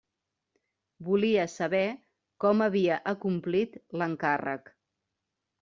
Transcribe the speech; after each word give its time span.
Volia 1.09 1.43
saber 1.57 1.83
com 2.45 2.65
havia 2.69 2.97
acomplit 3.13 3.79
l'encàrrec. 4.03 4.77